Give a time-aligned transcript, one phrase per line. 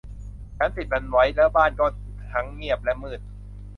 [0.57, 1.85] ฉันปิดมันไว้ และบ้านก็
[2.33, 3.19] ทั้งเงียบและมืด